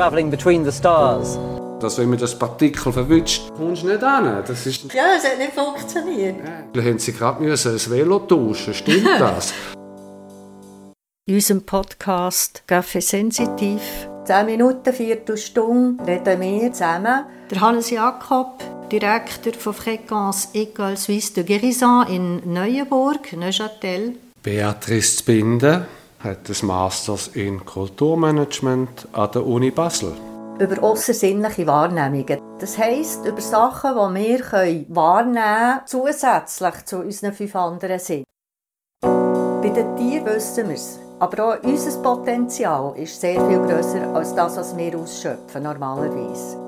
travelling 0.00 0.30
between 0.30 0.64
the 0.64 0.72
stars. 0.72 1.38
Dass 1.78 1.98
wenn 1.98 2.08
man 2.08 2.18
das 2.18 2.38
Partikel 2.38 2.90
verwünscht, 2.90 3.50
kommst 3.54 3.82
du 3.82 3.88
nicht 3.88 4.02
an. 4.02 4.42
Das 4.46 4.66
ist... 4.66 4.90
Ja, 4.94 5.14
es 5.16 5.24
hat 5.24 5.36
nicht 5.36 5.52
funktioniert. 5.52 6.36
Da 6.72 6.80
haben 6.80 6.98
sie 6.98 7.12
gerade 7.12 7.42
müssen 7.42 7.72
ein 7.74 7.90
Velo 7.90 8.20
tauschen. 8.20 8.72
Stimmt 8.72 9.06
das? 9.18 9.52
In 11.26 11.34
unserem 11.34 11.62
Podcast 11.62 12.62
Café 12.66 13.02
Sensitiv 13.02 13.82
10 14.24 14.46
Minuten, 14.46 14.90
Viertelstunde 14.94 16.06
reden 16.06 16.40
wir 16.40 16.72
zusammen. 16.72 17.26
Der 17.50 17.60
Hannes 17.60 17.90
Jakob, 17.90 18.54
Direktor 18.90 19.52
von 19.52 19.74
Fréquence 19.74 20.48
École 20.54 20.96
Suisse 20.96 21.34
de 21.34 21.44
Guérison 21.44 22.08
in 22.08 22.40
Neuenburg, 22.50 23.34
Neuchâtel. 23.34 24.14
Beatrice 24.42 25.18
Zbinden 25.18 25.84
hat 26.20 26.48
das 26.48 26.62
Masters 26.62 27.28
in 27.28 27.64
Kulturmanagement 27.64 29.08
an 29.12 29.30
der 29.32 29.46
Uni 29.46 29.70
Basel. 29.70 30.12
Über 30.58 30.82
außersinnliche 30.82 31.66
Wahrnehmungen. 31.66 32.38
Das 32.58 32.76
heisst, 32.76 33.24
über 33.24 33.40
Sachen, 33.40 34.14
die 34.14 34.38
wir 34.38 34.84
wahrnehmen 34.94 35.34
können, 35.34 35.80
zusätzlich 35.86 36.84
zu 36.84 36.98
unseren 36.98 37.32
fünf 37.32 37.56
anderen 37.56 37.98
Sinnen. 37.98 38.24
Bei 39.02 39.70
den 39.70 39.96
Tieren 39.96 40.26
wissen 40.26 40.68
wir 40.68 40.74
es. 40.74 40.98
Aber 41.18 41.54
auch 41.54 41.62
unser 41.62 42.02
Potenzial 42.02 42.96
ist 42.96 43.20
sehr 43.20 43.40
viel 43.46 43.60
grösser 43.60 44.14
als 44.14 44.34
das, 44.34 44.56
was 44.56 44.76
wir 44.76 44.98
ausschöpfen, 44.98 45.62
normalerweise. 45.62 46.58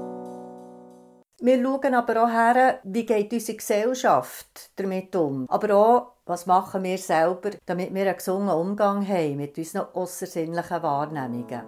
Wir 1.41 1.63
schauen 1.63 1.95
aber 1.95 2.25
auch 2.25 2.31
her, 2.31 2.79
wie 2.85 3.05
geht 3.05 3.33
unsere 3.33 3.57
Gesellschaft 3.57 4.71
damit 4.77 5.17
um. 5.17 5.47
Aber 5.49 5.75
auch, 5.75 6.13
was 6.33 6.47
machen 6.47 6.83
wir 6.83 6.97
selber, 6.97 7.51
damit 7.67 7.93
wir 7.93 8.07
einen 8.07 8.17
gesunden 8.17 8.49
Umgang 8.49 9.07
haben 9.07 9.37
mit 9.37 9.59
unseren 9.59 9.87
außersinnlichen 9.93 10.83
Wahrnehmungen. 10.83 11.61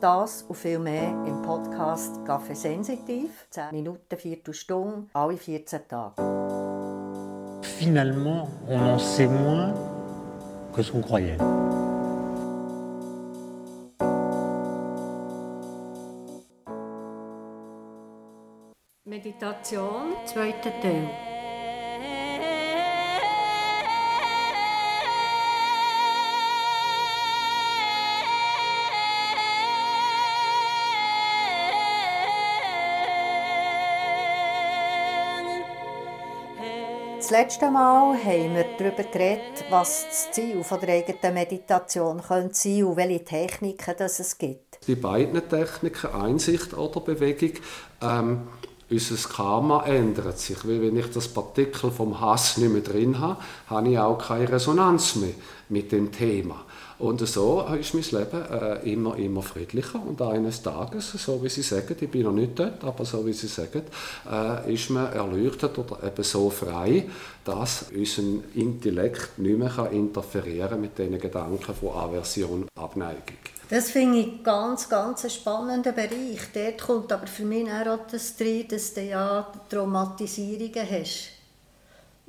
Das 0.00 0.44
und 0.44 0.54
viel 0.54 0.78
mehr 0.78 1.08
im 1.26 1.42
Podcast 1.42 2.14
Café 2.24 2.54
Sensitiv. 2.54 3.48
10 3.50 3.72
Minuten, 3.72 4.16
Viertelstunde, 4.16 5.06
alle 5.12 5.36
14 5.36 5.80
Tage. 5.88 6.14
Finalement, 7.62 8.48
on 8.68 8.80
en 8.80 8.98
sait 8.98 9.26
moins 9.26 9.74
que 10.72 10.82
ce 10.82 10.92
qu'on 10.92 11.02
croyait. 11.02 11.38
Meditation, 19.04 20.14
zweiter 20.26 20.70
Teil. 20.80 21.29
Das 37.30 37.38
letzte 37.38 37.70
Mal 37.70 38.16
haben 38.24 38.56
wir 38.56 38.64
darüber 38.76 39.04
geredet, 39.04 39.64
was 39.70 40.04
das 40.08 40.32
Ziel 40.32 40.64
der 40.68 40.88
eigenen 40.88 41.34
Meditation 41.34 42.20
könnte 42.20 42.54
sein 42.56 42.82
und 42.82 42.96
welche 42.96 43.24
Techniken 43.24 43.94
es 44.00 44.36
gibt. 44.36 44.84
Die 44.88 44.96
beiden 44.96 45.48
Techniken, 45.48 46.12
Einsicht 46.12 46.74
oder 46.74 46.98
Bewegung, 46.98 47.52
ähm, 48.02 48.48
unser 48.90 49.28
Karma 49.28 49.84
ändert 49.84 50.40
sich. 50.40 50.66
Weil 50.66 50.82
wenn 50.82 50.96
ich 50.96 51.08
das 51.12 51.28
Partikel 51.28 51.92
vom 51.92 52.20
Hass 52.20 52.56
nicht 52.56 52.72
mehr 52.72 52.82
drin 52.82 53.20
habe, 53.20 53.40
habe 53.68 53.88
ich 53.90 53.98
auch 54.00 54.18
keine 54.18 54.50
Resonanz 54.50 55.14
mehr 55.14 55.34
mit 55.68 55.92
dem 55.92 56.10
Thema. 56.10 56.64
Und 57.00 57.26
so 57.26 57.66
ist 57.80 57.94
mein 57.94 58.04
Leben 58.20 58.44
äh, 58.52 58.92
immer, 58.92 59.16
immer 59.16 59.42
friedlicher. 59.42 60.00
Und 60.06 60.20
eines 60.20 60.62
Tages, 60.62 61.12
so 61.12 61.42
wie 61.42 61.48
Sie 61.48 61.62
sagen, 61.62 61.96
ich 61.98 62.10
bin 62.10 62.24
noch 62.24 62.32
nicht 62.32 62.58
dort, 62.58 62.84
aber 62.84 63.06
so 63.06 63.24
wie 63.24 63.32
Sie 63.32 63.46
sagen, 63.46 63.82
äh, 64.30 64.74
ist 64.74 64.90
man 64.90 65.10
erleuchtet 65.10 65.78
oder 65.78 66.02
eben 66.04 66.22
so 66.22 66.50
frei, 66.50 67.08
dass 67.42 67.86
unser 67.94 68.22
Intellekt 68.54 69.38
nicht 69.38 69.58
mehr 69.58 69.70
kann 69.70 69.92
interferieren 69.92 70.78
mit 70.80 70.98
den 70.98 71.18
Gedanken 71.18 71.74
von 71.74 71.90
Aversion, 71.90 72.66
Abneigung. 72.78 73.38
Das 73.70 73.90
finde 73.90 74.18
ich 74.18 74.42
ganz, 74.42 74.88
ganz 74.88 75.22
einen 75.22 75.30
spannenden 75.30 75.94
Bereich. 75.94 76.40
Dort 76.52 76.82
kommt 76.82 77.12
aber 77.12 77.26
für 77.26 77.44
mich 77.44 77.70
auch 77.70 77.98
das 78.10 78.34
rein, 78.40 78.66
dass 78.68 78.92
du 78.92 79.02
ja 79.02 79.50
Traumatisierungen 79.70 80.90
hast. 80.90 81.39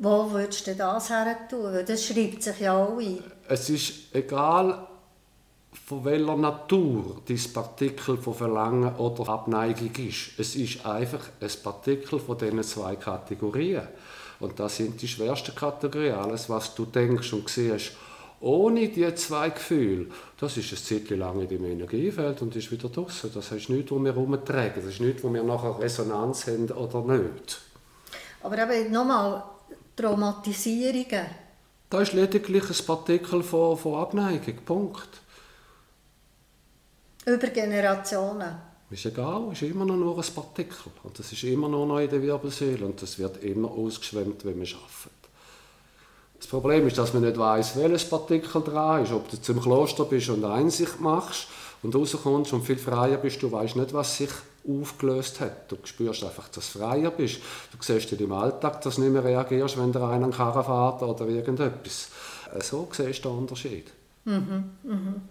Wo 0.03 0.31
würdest 0.31 0.65
du 0.65 0.75
das 0.75 1.11
her 1.11 1.37
tun? 1.47 1.85
Das 1.85 2.03
schreibt 2.03 2.41
sich 2.41 2.59
ja 2.59 2.75
auch 2.75 2.97
ein. 2.97 3.19
Es 3.47 3.69
ist 3.69 4.15
egal, 4.15 4.87
von 5.85 6.03
welcher 6.03 6.35
Natur 6.37 7.21
dieses 7.27 7.53
Partikel 7.53 8.17
von 8.17 8.33
Verlangen 8.33 8.95
oder 8.95 9.29
Abneigung 9.29 9.91
ist. 9.97 10.39
Es 10.39 10.55
ist 10.55 10.83
einfach 10.87 11.29
ein 11.39 11.51
Partikel 11.61 12.17
von 12.17 12.35
diesen 12.35 12.63
zwei 12.63 12.95
Kategorien. 12.95 13.87
Und 14.39 14.59
das 14.59 14.77
sind 14.77 14.99
die 14.99 15.07
schwersten 15.07 15.53
Kategorien. 15.53 16.15
Alles, 16.15 16.49
was 16.49 16.73
du 16.73 16.85
denkst 16.85 17.31
und 17.33 17.47
siehst, 17.47 17.91
ohne 18.39 18.87
diese 18.87 19.13
zwei 19.13 19.51
Gefühle, 19.51 20.07
das 20.39 20.57
ist 20.57 20.71
ein 20.71 20.77
Zeit 20.77 21.15
lang 21.15 21.41
in 21.41 21.47
deinem 21.47 21.73
Energiefeld 21.73 22.41
und 22.41 22.55
ist 22.55 22.71
wieder 22.71 22.89
draußen. 22.89 23.31
Das 23.35 23.51
ist 23.51 23.69
nichts, 23.69 23.91
was 23.91 23.99
wir 23.99 24.13
herumtragen. 24.13 24.81
Das 24.83 24.85
ist 24.95 24.99
nichts, 24.99 25.23
wo 25.23 25.31
wir 25.31 25.43
nachher 25.43 25.77
Resonanz 25.77 26.47
haben 26.47 26.71
oder 26.71 27.01
nicht. 27.03 27.61
Aber 28.41 28.57
eben 28.57 28.91
nochmal, 28.91 29.43
Traumatisierungen. 29.95 31.25
Das 31.89 32.03
ist 32.03 32.13
lediglich 32.13 32.63
ein 32.69 32.85
Partikel 32.85 33.43
von, 33.43 33.77
von 33.77 33.95
Abneigung. 33.95 34.55
Punkt. 34.65 35.09
Über 37.25 37.47
Generationen. 37.47 38.55
Ist 38.89 39.05
egal, 39.05 39.49
ist 39.53 39.61
immer 39.61 39.85
noch 39.85 39.95
nur 39.95 40.17
ein 40.17 40.33
Partikel. 40.33 40.91
Und 41.03 41.17
das 41.17 41.31
ist 41.31 41.43
immer 41.43 41.69
noch 41.69 41.99
in 41.99 42.09
der 42.09 42.21
Wirbelsäule 42.21 42.85
und 42.85 43.01
das 43.01 43.17
wird 43.19 43.43
immer 43.43 43.69
ausgeschwemmt, 43.71 44.43
wenn 44.43 44.59
wir 44.59 44.67
arbeiten. 44.67 45.21
Das 46.37 46.47
Problem 46.47 46.87
ist, 46.87 46.97
dass 46.97 47.13
man 47.13 47.23
nicht 47.23 47.37
weiß, 47.37 47.77
welches 47.77 48.09
Partikel 48.09 48.61
dran 48.63 49.03
ist. 49.03 49.13
Ob 49.13 49.29
du 49.29 49.39
zum 49.39 49.61
Kloster 49.61 50.05
bist 50.05 50.29
und 50.29 50.43
Einsicht 50.43 50.99
machst 50.99 51.47
und 51.83 51.95
rauskommst 51.95 52.51
und 52.51 52.63
viel 52.63 52.77
freier 52.77 53.17
bist, 53.17 53.41
du 53.43 53.51
weißt 53.51 53.75
nicht, 53.75 53.93
was 53.93 54.17
sich 54.17 54.31
aufgelöst 54.67 55.39
hat. 55.39 55.71
Du 55.71 55.77
spürst 55.83 56.23
einfach, 56.23 56.47
dass 56.49 56.73
du 56.73 56.79
freier 56.79 57.11
bist. 57.11 57.37
Du 57.71 57.77
siehst 57.81 58.11
in 58.11 58.17
deinem 58.19 58.33
Alltag, 58.33 58.81
dass 58.81 58.95
du 58.95 59.01
nicht 59.01 59.11
mehr 59.11 59.23
reagierst, 59.23 59.77
wenn 59.77 59.91
der 59.91 60.03
einen 60.03 60.31
Karren 60.31 60.63
fährt 60.63 61.01
oder 61.01 61.27
irgendetwas. 61.27 62.09
So 62.61 62.87
siehst 62.91 63.25
du 63.25 63.29
den 63.29 63.37
Unterschied. 63.39 63.91
Mhm, 64.25 64.71
mhm. 64.83 65.21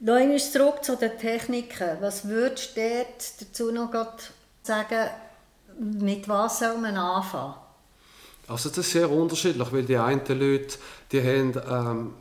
Noch 0.00 0.14
einmal 0.14 0.38
zurück 0.38 0.84
zu 0.84 0.96
den 0.96 1.18
Techniken. 1.18 1.96
Was 2.00 2.28
würdest 2.28 2.76
du 2.76 3.04
dazu 3.40 3.72
noch 3.72 3.90
sagen, 4.62 5.08
mit 5.78 6.28
was 6.28 6.58
soll 6.58 6.78
man 6.78 6.96
anfangen? 6.96 7.54
Also 8.46 8.68
das 8.68 8.78
ist 8.78 8.92
sehr 8.92 9.10
unterschiedlich, 9.10 9.72
weil 9.72 9.84
die 9.84 9.96
einen 9.96 10.20
Leute, 10.28 10.78
die 11.10 11.22
haben 11.22 11.54
ähm, 11.70 12.14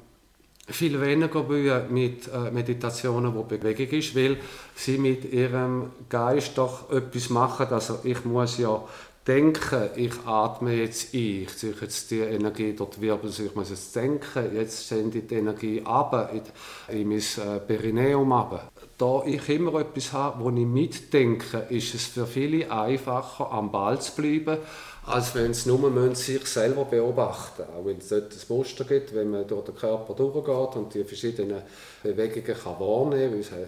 viel 0.68 1.00
weniger 1.02 1.44
Mühe 1.44 1.86
mit 1.90 2.28
äh, 2.28 2.52
Meditationen, 2.52 3.36
wo 3.36 3.44
Bewegung 3.44 3.88
ist, 3.88 4.16
weil 4.16 4.38
sie 4.76 4.98
mit 4.98 5.32
ihrem 5.32 5.92
Geist 6.10 6.58
doch 6.58 6.90
etwas 6.90 7.30
machen. 7.30 7.68
Also 7.70 8.00
ich 8.04 8.24
muss 8.24 8.58
ja 8.58 8.82
denken, 9.28 9.90
ich 9.96 10.14
atme 10.26 10.74
jetzt 10.74 11.14
ein, 11.14 11.44
ich 11.44 11.58
ziehe 11.58 11.74
jetzt 11.80 12.12
die 12.12 12.20
Energie 12.20 12.74
dort 12.74 13.00
Wirbelsäule, 13.00 13.50
ich 13.50 13.56
muss 13.56 13.70
jetzt 13.70 13.96
denken, 13.96 14.56
jetzt 14.56 14.88
sende 14.88 15.20
ich 15.20 15.28
die 15.28 15.36
Energie 15.36 15.82
ab 15.84 16.32
in, 16.34 16.98
in 16.98 17.08
mein 17.08 17.20
äh, 17.20 17.60
Perineum 17.60 18.32
ab. 18.32 18.72
Da 18.98 19.24
ich 19.26 19.50
immer 19.50 19.82
etwas 19.82 20.14
habe, 20.14 20.44
wo 20.44 20.50
ich 20.50 20.66
mitdenke, 20.66 21.66
ist 21.70 21.94
es 21.94 22.08
für 22.08 22.28
viele 22.28 22.72
einfacher, 22.72 23.52
am 23.52 23.72
Ball 23.72 24.00
zu 24.00 24.16
bleiben, 24.16 24.58
als 25.06 25.36
wenn 25.36 25.54
sie 25.54 25.70
nur 25.70 26.16
sich 26.16 26.46
selber 26.46 26.86
beobachten 26.86 27.64
müssen. 27.64 27.76
Auch 27.76 27.86
wenn 27.86 27.98
es 27.98 28.10
dort 28.10 28.32
ein 28.32 28.56
Muster 28.56 28.86
gibt, 28.86 29.14
wenn 29.14 29.30
man 29.30 29.48
durch 29.48 29.66
den 29.66 29.76
Körper 29.76 30.14
durchgeht 30.14 30.76
und 30.78 30.94
die 30.94 31.04
verschiedenen 31.04 31.62
Bewegungen 32.02 32.58
kann 32.58 32.80
wahrnehmen 32.80 33.44
kann, 33.44 33.66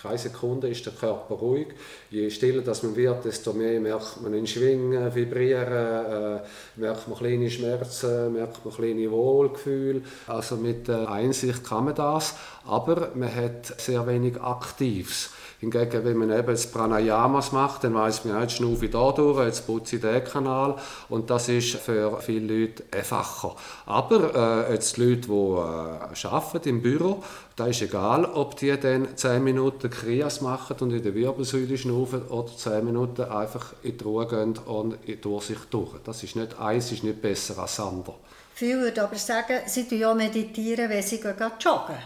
keine 0.00 0.16
Sekunde 0.16 0.68
ist 0.68 0.86
der 0.86 0.92
Körper 0.92 1.34
ruhig. 1.34 1.66
Je 2.08 2.30
stiller 2.30 2.62
das 2.62 2.84
man 2.84 2.94
wird, 2.94 3.24
desto 3.24 3.52
mehr 3.52 3.80
merkt 3.80 4.22
man 4.22 4.32
ihn 4.32 4.46
schwingen, 4.46 5.12
vibrieren, 5.12 6.36
äh, 6.36 6.40
merkt 6.76 7.08
man 7.08 7.18
kleine 7.18 7.50
Schmerzen, 7.50 8.32
merkt 8.32 8.64
man 8.64 8.72
kleine 8.72 9.10
Wohlgefühle. 9.10 10.02
Also 10.28 10.54
mit 10.54 10.86
der 10.86 11.10
Einsicht 11.10 11.64
kann 11.64 11.86
man 11.86 11.96
das, 11.96 12.36
aber 12.64 13.10
man 13.16 13.34
hat 13.34 13.80
sehr 13.80 14.06
wenig 14.06 14.40
Aktives. 14.40 15.30
Hingegen, 15.60 16.04
wenn 16.04 16.16
man 16.16 16.30
eben 16.30 16.46
das 16.46 16.70
Pranayamas 16.70 17.50
macht, 17.50 17.82
dann 17.82 17.92
weiß 17.92 18.24
man, 18.24 18.40
jetzt 18.40 18.54
schnaufe 18.54 18.84
ich 18.84 18.92
da 18.92 19.10
durch, 19.10 19.44
jetzt 19.44 19.66
putze 19.66 19.96
ich 19.96 20.02
den 20.02 20.22
Kanal 20.22 20.76
und 21.08 21.28
das 21.30 21.48
ist 21.48 21.74
für 21.76 22.20
viele 22.20 22.60
Leute 22.60 22.84
einfacher. 22.92 23.56
Aber 23.84 24.66
äh, 24.68 24.74
jetzt 24.74 24.96
die 24.96 25.02
Leute, 25.02 25.22
die 25.22 26.26
äh, 26.26 26.28
arbeiten 26.28 26.68
im 26.68 26.80
Büro, 26.80 27.24
da 27.56 27.66
ist 27.66 27.82
egal, 27.82 28.24
ob 28.24 28.56
die 28.56 28.78
dann 28.78 29.16
10 29.16 29.42
Minuten 29.42 29.90
Krias 29.90 30.40
machen 30.42 30.76
und 30.78 30.92
in 30.92 31.02
der 31.02 31.12
Wirbelsäule 31.12 31.76
schnaufen 31.76 32.22
oder 32.28 32.56
10 32.56 32.84
Minuten 32.84 33.22
einfach 33.22 33.72
in 33.82 33.98
die 33.98 34.04
Ruhe 34.04 34.28
gehen 34.28 34.56
und 34.64 34.96
durch 35.22 35.46
sich 35.46 35.58
durch. 35.70 35.90
Das 36.04 36.22
ist 36.22 36.36
nicht, 36.36 36.56
eins 36.60 36.92
ist 36.92 37.02
nicht 37.02 37.20
besser 37.20 37.58
als 37.58 37.74
das 37.74 37.84
andere. 37.84 38.14
Viele 38.54 38.82
würden 38.82 39.00
aber 39.00 39.16
sagen, 39.16 39.58
sie 39.66 39.86
meditieren, 40.14 40.88
wenn 40.88 41.02
sie 41.02 41.16
joggen. 41.16 41.98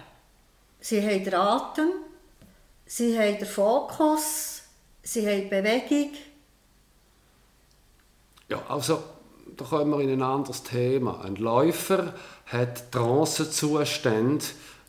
Sie 0.81 1.03
haben 1.03 1.23
den 1.23 1.35
Atem, 1.35 1.89
Sie 2.95 3.19
haben 3.19 3.39
den 3.39 3.47
Fokus, 3.47 4.65
sie 5.03 5.27
haben 5.27 5.49
Bewegung. 5.49 6.11
Ja, 8.51 8.63
also 8.69 9.03
da 9.57 9.65
kommen 9.65 9.93
wir 9.93 10.01
in 10.01 10.11
ein 10.11 10.23
anderes 10.23 10.63
Thema. 10.63 11.25
Ein 11.25 11.37
Läufer 11.37 12.13
hat 12.45 12.93
Trancezustände, 12.93 14.45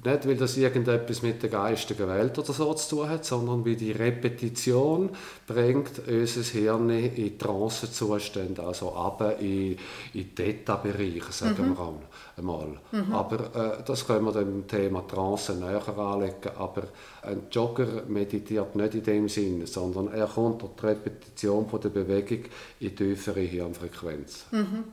nicht, 0.06 0.28
weil 0.28 0.36
das 0.36 0.58
irgendetwas 0.58 1.22
mit 1.22 1.42
der 1.42 1.50
geistigen 1.50 2.08
Welt 2.08 2.38
oder 2.38 2.54
so 2.54 2.74
zu 2.74 2.96
tun 2.96 3.10
hat, 3.10 3.26
sondern 3.26 3.66
wie 3.66 3.76
die 3.76 3.92
Repetition 3.92 5.10
bringt 5.48 6.08
unser 6.08 6.42
Hirn 6.42 6.90
in 6.90 7.38
Trancezustände, 7.38 8.64
also 8.64 8.94
ab 8.94 9.38
in, 9.40 9.78
in 10.14 10.36
Theta-Bereiche, 10.36 11.32
sagen 11.32 11.70
mhm. 11.70 11.78
wir 11.78 11.94
einmal. 12.38 12.80
Mhm. 12.92 13.14
Aber 13.14 13.80
äh, 13.80 13.84
das 13.86 14.06
können 14.06 14.26
wir 14.26 14.32
dem 14.32 14.68
Thema 14.68 15.08
Trance 15.08 15.56
näher 15.56 15.88
anlegen. 15.98 16.52
Aber 16.58 16.84
ein 17.22 17.44
Jogger 17.52 18.04
meditiert 18.08 18.76
nicht 18.76 18.96
in 18.96 19.04
dem 19.04 19.30
Sinne, 19.30 19.68
sondern 19.68 20.10
er 20.10 20.28
kommt 20.28 20.62
durch 20.62 20.72
die 20.80 20.86
Repetition 20.86 21.68
von 21.70 21.82
der 21.82 21.90
Bewegung 21.90 22.46
in 22.80 22.96
tiefere 22.96 23.42
Hirnfrequenz. 23.42 24.46
Mhm. 24.52 24.84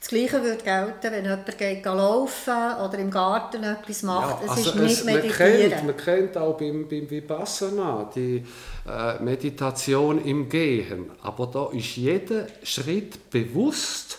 Das 0.00 0.08
Gleiche 0.08 0.42
würde 0.42 0.62
gelten, 0.62 1.12
wenn 1.12 1.22
jemand 1.24 1.58
geht 1.58 1.84
laufen 1.84 2.74
oder 2.84 2.98
im 2.98 3.10
Garten 3.10 3.62
etwas 3.62 4.02
macht. 4.02 4.44
Ja, 4.44 4.52
es 4.52 4.66
ist 4.66 4.74
nicht 4.74 4.92
es, 4.98 5.04
meditieren. 5.04 5.70
Man 5.70 5.70
kennt, 5.70 5.86
man 5.86 5.96
kennt 5.96 6.36
auch 6.36 6.58
beim, 6.58 6.88
beim 6.88 7.08
Vipassana 7.08 8.10
die 8.12 8.44
äh, 8.88 9.22
Meditation 9.22 10.24
im 10.24 10.48
Gehen. 10.48 11.10
Aber 11.22 11.46
da 11.46 11.70
ist 11.70 11.96
jeder 11.96 12.46
Schritt 12.64 13.30
bewusst. 13.30 14.18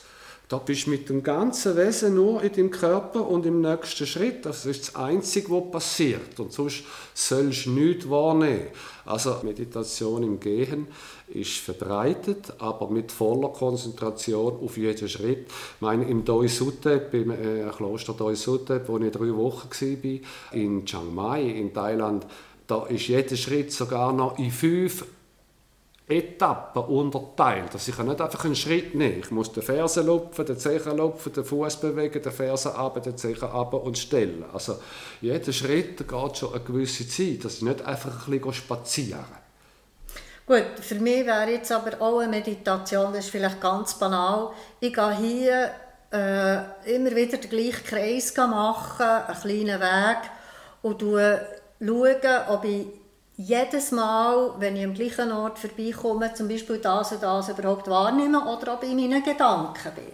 Da 0.50 0.58
bist 0.58 0.86
du 0.86 0.92
mit 0.92 1.10
dem 1.10 1.24
ganzen 1.24 1.76
Wesen 1.78 2.16
nur 2.16 2.44
in 2.44 2.52
deinem 2.52 2.70
Körper 2.70 3.28
und 3.28 3.46
im 3.46 3.62
nächsten 3.62 4.06
Schritt. 4.06 4.46
Das 4.46 4.66
ist 4.66 4.90
das 4.90 4.96
Einzige, 4.96 5.50
was 5.50 5.72
passiert. 5.72 6.40
Und 6.40 6.52
sonst 6.52 6.84
sollst 7.14 7.66
du 7.66 7.72
nichts 7.72 8.10
wahrnehmen. 8.10 8.68
Also 9.06 9.38
Meditation 9.44 10.22
im 10.24 10.40
Gehen 10.40 10.88
ist 11.28 11.58
verbreitet, 11.58 12.54
aber 12.60 12.90
mit 12.90 13.12
voller 13.12 13.50
Konzentration 13.50 14.60
auf 14.64 14.78
jeden 14.78 15.10
Schritt. 15.10 15.48
Ich 15.48 15.82
meine, 15.82 16.08
im 16.08 16.24
Doi 16.24 16.48
Suthep, 16.48 17.14
im 17.14 17.32
äh, 17.32 17.70
Kloster 17.76 18.14
Doi 18.14 18.36
Suthep, 18.36 18.88
wo 18.88 18.98
ich 19.00 19.12
drei 19.12 19.34
Wochen 19.36 19.70
war, 19.70 20.54
in 20.60 20.86
Chiang 20.86 21.16
Mai, 21.16 21.42
in 21.44 21.74
Thailand, 21.74 22.26
da 22.68 22.86
ist 22.86 23.08
jeder 23.08 23.36
Schritt 23.36 23.72
sogar 23.72 24.14
noch 24.14 24.38
in 24.38 24.52
fünf 24.52 25.06
Etappen 26.08 26.84
unterteilt. 26.84 27.70
Also 27.74 27.90
ich 27.90 27.96
kann 27.96 28.08
nicht 28.08 28.20
einfach 28.20 28.44
einen 28.44 28.56
Schritt 28.56 28.94
nehmen. 28.94 29.20
Ich 29.20 29.32
muss 29.32 29.52
den 29.54 29.64
Fersen 29.64 30.06
lupfen, 30.06 30.46
den 30.46 30.58
Zehen 30.58 30.98
lupfen, 30.98 31.32
den 31.32 31.46
Fuß 31.46 31.78
bewegen, 31.78 32.22
den 32.22 32.32
Fersen 32.32 32.74
ab, 32.74 33.02
den 33.02 33.18
Zehen 33.18 33.42
ab 33.42 33.74
und 33.74 33.98
stellen. 33.98 34.44
Also 34.52 34.80
jeder 35.22 35.54
Schritt 35.54 35.98
geht 35.98 36.38
schon 36.38 36.54
eine 36.54 36.64
gewisse 36.64 37.08
Zeit. 37.08 37.46
Das 37.46 37.54
ist 37.54 37.62
nicht 37.62 37.86
einfach 37.86 38.28
ein 38.28 38.32
bisschen 38.32 38.54
spazieren. 38.54 39.44
Gut, 40.46 40.66
für 40.82 40.96
mich 40.96 41.26
wäre 41.26 41.52
jetzt 41.52 41.72
aber 41.72 42.02
auch 42.02 42.20
eine 42.20 42.30
Meditation, 42.30 43.14
das 43.14 43.26
ist 43.26 43.32
vielleicht 43.32 43.62
ganz 43.62 43.94
banal. 43.94 44.52
Ich 44.82 44.94
gehe 44.94 45.16
hier 45.16 45.72
äh, 46.12 46.96
immer 46.96 47.16
wieder 47.16 47.38
den 47.38 47.50
gleichen 47.50 47.86
Kreis 47.86 48.36
machen, 48.36 49.06
einen 49.06 49.40
kleinen 49.40 49.80
Weg 49.80 50.18
und 50.82 51.02
schaue, 51.02 52.46
ob 52.50 52.66
ich 52.66 52.88
jedes 53.36 53.92
Mal, 53.92 54.54
wenn 54.60 54.76
ich 54.76 54.86
am 54.86 54.94
gleichen 54.94 55.32
Ort 55.32 55.58
vorbeikomme, 55.60 56.34
zum 56.34 56.48
Beispiel 56.48 56.78
das 56.78 57.12
und 57.14 57.24
das 57.24 57.50
überhaupt 57.50 57.88
wahrnehme 57.88 58.40
oder 58.46 58.76
ob 58.76 58.84
ich 58.84 58.92
in 58.92 58.98
meinen 58.98 59.24
Gedanken 59.24 59.92
bin. 59.96 60.06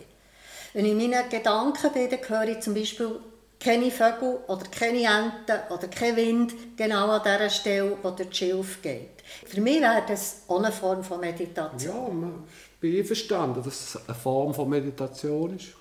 Wenn 0.73 0.85
ich 0.85 0.91
in 0.91 0.97
meinen 0.97 1.29
Gedanken 1.29 1.91
bin, 1.91 2.09
dann 2.09 2.19
höre 2.27 2.47
ich 2.47 2.59
zum 2.61 2.73
Beispiel 2.73 3.19
keine 3.59 3.91
Vögel 3.91 4.39
oder 4.47 4.63
keine 4.71 4.99
Enten 4.99 5.73
oder 5.73 5.87
kein 5.89 6.15
Wind 6.15 6.77
genau 6.77 7.09
an 7.09 7.23
der 7.23 7.49
Stelle, 7.49 7.97
wo 8.01 8.11
der 8.11 8.31
Schilf 8.31 8.81
geht. 8.81 9.21
Für 9.45 9.59
mich 9.59 9.81
wäre 9.81 10.03
das 10.07 10.43
auch 10.47 10.59
eine 10.59 10.71
Form 10.71 11.03
von 11.03 11.19
Meditation. 11.19 12.21
Ja, 12.21 12.29
ich 12.75 12.79
bin 12.79 12.97
einverstanden, 12.97 13.61
dass 13.61 13.95
es 13.95 14.07
eine 14.07 14.15
Form 14.15 14.53
von 14.53 14.69
Meditation 14.69 15.57
ist. 15.57 15.75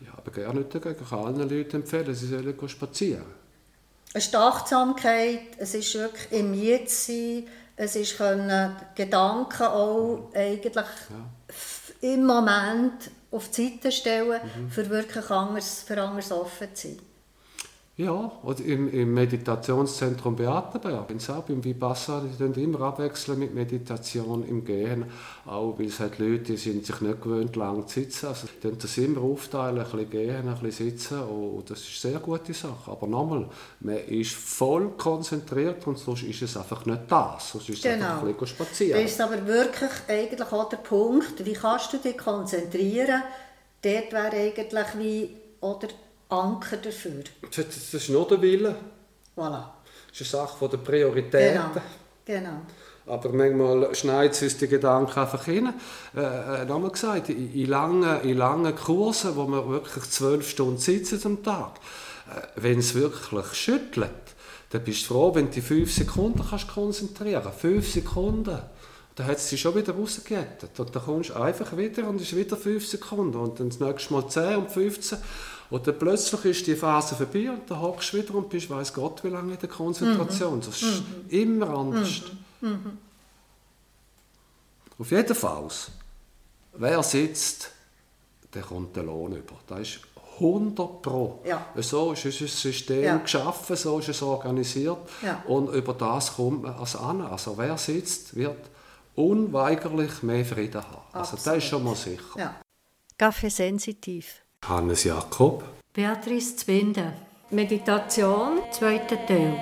Ich 0.00 0.10
habe 0.10 0.30
gerne 0.30 0.60
nicht 0.60 0.74
dagegen. 0.74 0.96
Ich 1.02 1.08
kann 1.10 1.24
allen 1.24 1.48
Leuten 1.48 1.76
empfehlen, 1.76 2.14
sie 2.14 2.28
sollen 2.28 2.68
spazieren. 2.68 3.39
Es 4.12 4.26
ist 4.26 4.34
Achtsamkeit, 4.34 5.56
es 5.58 5.74
ist 5.74 5.94
wirklich 5.94 6.32
im 6.32 6.54
Jetzt 6.54 7.06
sein, 7.06 7.46
es 7.76 7.96
ist 7.96 8.16
können 8.16 8.76
Gedanken 8.94 9.62
auch 9.62 10.30
eigentlich 10.34 10.74
ja. 10.74 12.12
im 12.12 12.26
Moment 12.26 13.10
auf 13.30 13.48
die 13.50 13.68
Seite 13.68 13.92
stellen, 13.92 14.40
mhm. 14.42 14.70
für 14.70 14.90
wirklich 14.90 15.30
anders, 15.30 15.82
für 15.82 16.02
anders 16.02 16.32
offen 16.32 16.74
zu 16.74 16.88
sein. 16.88 16.98
Ja, 18.00 18.32
oder 18.44 18.64
im, 18.64 18.90
im 18.94 19.12
Meditationszentrum 19.12 20.34
Beatenberg, 20.34 21.10
in 21.10 21.18
Saab, 21.18 21.50
im 21.50 21.62
Vipassana, 21.62 22.24
die 22.32 22.38
tun 22.42 22.54
immer 22.54 22.80
abwechseln 22.80 23.38
mit 23.38 23.54
Meditation 23.54 24.42
im 24.48 24.64
Gehen, 24.64 25.04
auch 25.44 25.78
weil 25.78 25.88
es 25.88 26.00
halt 26.00 26.18
Leute 26.18 26.44
die 26.44 26.56
sind 26.56 26.86
sich 26.86 26.98
nicht 27.02 27.20
gewöhnt, 27.20 27.56
lang 27.56 27.86
zu 27.86 28.00
sitzen. 28.00 28.28
Also, 28.28 28.46
die 28.62 28.78
das 28.78 28.96
immer 28.96 29.20
aufteilen, 29.20 29.80
ein 29.80 29.84
bisschen 29.84 30.08
gehen, 30.08 30.48
ein 30.48 30.58
bisschen 30.62 30.90
sitzen, 30.90 31.20
und 31.24 31.68
das 31.68 31.80
ist 31.80 32.02
eine 32.02 32.12
sehr 32.12 32.20
gute 32.20 32.54
Sache. 32.54 32.90
Aber 32.90 33.06
nochmal, 33.06 33.50
man 33.80 33.98
ist 33.98 34.32
voll 34.32 34.92
konzentriert 34.96 35.86
und 35.86 35.98
sonst 35.98 36.22
ist 36.22 36.40
es 36.40 36.56
einfach 36.56 36.86
nicht 36.86 37.02
das, 37.06 37.50
sonst 37.52 37.68
ist 37.68 37.76
es 37.76 37.82
genau. 37.82 38.06
einfach 38.06 38.22
ein 38.22 38.32
bisschen 38.32 38.46
spazieren. 38.46 39.02
Das 39.02 39.10
ist 39.10 39.20
aber 39.20 39.46
wirklich 39.46 39.90
eigentlich 40.08 40.52
auch 40.52 40.70
der 40.70 40.78
Punkt, 40.78 41.44
wie 41.44 41.52
kannst 41.52 41.92
du 41.92 41.98
dich 41.98 42.16
konzentrieren, 42.16 43.22
dort 43.82 44.10
wäre 44.10 44.36
eigentlich 44.36 44.86
wie, 44.96 45.36
oder 45.60 45.88
Anker 46.30 46.76
dafür. 46.76 47.24
Das, 47.42 47.66
das 47.66 47.94
ist 47.94 48.08
nur 48.08 48.26
der 48.26 48.40
Wille. 48.40 48.74
Voilà. 49.36 49.64
Das 50.10 50.20
ist 50.20 50.34
eine 50.34 50.46
Sache 50.46 50.68
der 50.68 50.78
Prioritäten. 50.78 51.60
Genau. 51.62 51.82
genau. 52.24 52.60
Aber 53.06 53.32
manchmal 53.32 53.94
schneidet 53.94 54.40
uns 54.40 54.56
die 54.56 54.68
Gedanken 54.68 55.18
einfach 55.18 55.44
hin. 55.44 55.72
Äh, 56.16 56.62
äh, 56.62 56.64
nochmal 56.64 56.90
gesagt, 56.90 57.28
in, 57.28 57.52
in, 57.52 57.66
langen, 57.66 58.20
in 58.22 58.36
langen 58.36 58.74
Kursen, 58.74 59.34
wo 59.34 59.44
man 59.44 59.68
wirklich 59.68 60.04
zwölf 60.04 60.48
Stunden 60.48 60.78
sitzen 60.78 61.20
am 61.24 61.42
Tag, 61.42 61.76
äh, 62.28 62.46
wenn 62.56 62.78
es 62.78 62.94
wirklich 62.94 63.52
schüttelt, 63.54 64.10
dann 64.70 64.84
bist 64.84 65.02
du 65.02 65.14
froh, 65.14 65.34
wenn 65.34 65.46
du 65.46 65.52
die 65.52 65.60
fünf 65.60 65.92
Sekunden 65.92 66.44
kannst 66.48 66.68
konzentrieren 66.68 67.42
kannst. 67.42 67.60
Fünf 67.60 67.92
Sekunden. 67.92 68.58
Dann 69.16 69.26
hat 69.26 69.38
es 69.38 69.48
dich 69.48 69.60
schon 69.60 69.74
wieder 69.74 69.92
rausgejettet. 69.92 70.78
Und 70.78 70.94
dann 70.94 71.02
kommst 71.02 71.30
du 71.30 71.34
einfach 71.34 71.76
wieder 71.76 72.08
und 72.08 72.16
es 72.16 72.28
ist 72.28 72.36
wieder 72.36 72.56
fünf 72.56 72.86
Sekunden. 72.86 73.36
Und 73.36 73.58
dann 73.58 73.70
das 73.70 73.80
nächste 73.80 74.12
Mal 74.12 74.28
10 74.28 74.56
und 74.56 74.70
15. 74.70 75.18
Und 75.70 75.86
dann 75.86 75.98
plötzlich 75.98 76.44
ist 76.46 76.66
die 76.66 76.74
Phase 76.74 77.14
vorbei 77.14 77.50
und 77.50 77.70
dann 77.70 77.80
hockst 77.80 78.12
du 78.12 78.18
wieder 78.18 78.34
und 78.34 78.48
bist, 78.48 78.68
weiß 78.68 78.92
Gott, 78.92 79.22
wie 79.22 79.28
lange 79.28 79.54
in 79.54 79.58
der 79.58 79.68
Konzentration. 79.68 80.56
Mhm. 80.56 80.62
Das 80.62 80.82
ist 80.82 81.02
mhm. 81.02 81.30
immer 81.30 81.70
anders. 81.70 82.22
Mhm. 82.60 82.68
mhm. 82.68 82.98
Auf 84.98 85.10
jeden 85.10 85.34
Fall, 85.34 85.68
wer 86.74 87.02
sitzt, 87.02 87.70
der 88.52 88.62
kommt 88.62 88.94
den 88.96 89.06
Lohn 89.06 89.32
über. 89.32 89.54
Das 89.66 89.80
ist 89.80 90.00
100 90.34 91.02
Pro. 91.02 91.40
Ja. 91.44 91.66
So 91.76 92.12
ist 92.12 92.24
unser 92.24 92.48
System 92.48 93.02
ja. 93.02 93.16
geschaffen, 93.16 93.76
so 93.76 93.98
ist 93.98 94.08
es 94.08 94.22
organisiert 94.22 94.98
ja. 95.22 95.42
und 95.46 95.72
über 95.74 95.94
das 95.94 96.34
kommt 96.34 96.62
man 96.62 96.74
als 96.74 96.96
an. 96.96 97.20
Also 97.22 97.56
wer 97.56 97.78
sitzt, 97.78 98.34
wird 98.34 98.58
unweigerlich 99.14 100.22
mehr 100.22 100.44
Frieden 100.44 100.82
haben. 100.82 101.02
Also 101.12 101.36
das 101.36 101.56
ist 101.56 101.64
schon 101.64 101.84
mal 101.84 101.94
sicher. 101.94 102.22
Ja. 102.36 102.60
Kaffee 103.16 103.50
sensitiv. 103.50 104.42
Hannes 104.70 105.02
Jakob. 105.02 105.64
Beatrice 105.92 106.54
Zwinde. 106.54 107.12
Meditation, 107.50 108.60
zweiter 108.70 109.26
Teil. 109.26 109.52